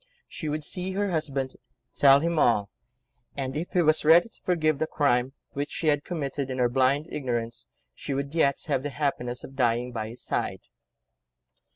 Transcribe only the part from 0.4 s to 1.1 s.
would see